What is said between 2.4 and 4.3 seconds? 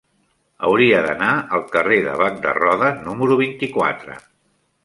de Roda número vint-i-quatre.